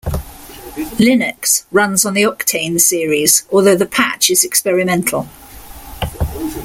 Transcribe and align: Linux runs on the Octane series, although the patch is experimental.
Linux 0.97 1.65
runs 1.69 2.05
on 2.07 2.15
the 2.15 2.23
Octane 2.23 2.81
series, 2.81 3.47
although 3.51 3.75
the 3.75 3.85
patch 3.85 4.31
is 4.31 4.43
experimental. 4.43 5.27